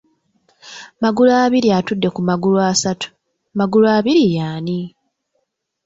[1.01, 3.07] Magulu abiri atudde ku “magulu” asatu.
[3.57, 4.79] Magulu abiri ye ani?